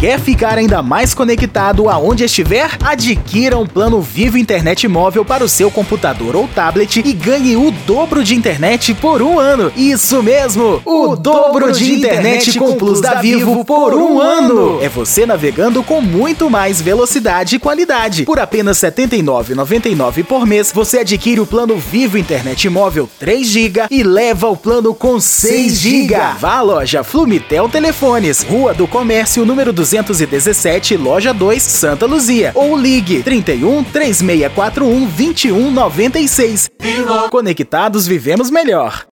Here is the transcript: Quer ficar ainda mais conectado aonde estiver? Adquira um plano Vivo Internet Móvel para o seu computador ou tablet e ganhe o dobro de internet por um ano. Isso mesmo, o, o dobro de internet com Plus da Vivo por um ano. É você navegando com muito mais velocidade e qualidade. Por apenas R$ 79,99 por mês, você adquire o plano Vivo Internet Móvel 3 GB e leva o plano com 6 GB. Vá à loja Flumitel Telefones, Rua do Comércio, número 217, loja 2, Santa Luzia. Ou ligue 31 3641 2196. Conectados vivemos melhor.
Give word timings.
Quer 0.00 0.18
ficar 0.18 0.56
ainda 0.56 0.82
mais 0.82 1.12
conectado 1.12 1.86
aonde 1.86 2.24
estiver? 2.24 2.70
Adquira 2.82 3.58
um 3.58 3.66
plano 3.66 4.00
Vivo 4.00 4.38
Internet 4.38 4.88
Móvel 4.88 5.26
para 5.26 5.44
o 5.44 5.48
seu 5.48 5.70
computador 5.70 6.34
ou 6.36 6.48
tablet 6.48 7.02
e 7.04 7.12
ganhe 7.12 7.54
o 7.54 7.70
dobro 7.86 8.24
de 8.24 8.34
internet 8.34 8.94
por 8.94 9.20
um 9.20 9.38
ano. 9.38 9.70
Isso 9.76 10.22
mesmo, 10.22 10.80
o, 10.86 11.10
o 11.10 11.16
dobro 11.16 11.70
de 11.70 11.92
internet 11.92 12.58
com 12.58 12.76
Plus 12.76 13.02
da 13.02 13.20
Vivo 13.20 13.62
por 13.62 13.92
um 13.92 14.18
ano. 14.18 14.82
É 14.82 14.88
você 14.88 15.26
navegando 15.26 15.82
com 15.82 16.00
muito 16.00 16.48
mais 16.48 16.80
velocidade 16.80 17.56
e 17.56 17.58
qualidade. 17.58 18.24
Por 18.24 18.38
apenas 18.38 18.80
R$ 18.80 18.90
79,99 18.92 20.24
por 20.24 20.46
mês, 20.46 20.72
você 20.72 21.00
adquire 21.00 21.40
o 21.40 21.46
plano 21.46 21.76
Vivo 21.76 22.16
Internet 22.16 22.70
Móvel 22.70 23.06
3 23.18 23.46
GB 23.46 23.80
e 23.90 24.02
leva 24.02 24.48
o 24.48 24.56
plano 24.56 24.94
com 24.94 25.20
6 25.20 25.78
GB. 25.78 26.16
Vá 26.38 26.54
à 26.54 26.62
loja 26.62 27.04
Flumitel 27.04 27.68
Telefones, 27.68 28.42
Rua 28.42 28.72
do 28.72 28.88
Comércio, 28.88 29.44
número 29.44 29.74
217, 29.90 30.96
loja 30.96 31.32
2, 31.32 31.62
Santa 31.62 32.06
Luzia. 32.06 32.52
Ou 32.54 32.76
ligue 32.76 33.22
31 33.22 33.82
3641 33.84 35.06
2196. 35.06 36.70
Conectados 37.30 38.06
vivemos 38.06 38.50
melhor. 38.50 39.04